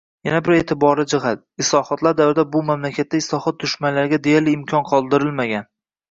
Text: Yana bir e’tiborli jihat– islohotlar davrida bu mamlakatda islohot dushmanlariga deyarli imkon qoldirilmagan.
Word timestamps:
Yana 0.27 0.37
bir 0.45 0.53
e’tiborli 0.59 1.03
jihat– 1.11 1.41
islohotlar 1.63 2.15
davrida 2.21 2.45
bu 2.55 2.61
mamlakatda 2.69 3.19
islohot 3.23 3.59
dushmanlariga 3.65 4.19
deyarli 4.29 4.55
imkon 4.61 4.87
qoldirilmagan. 4.93 5.69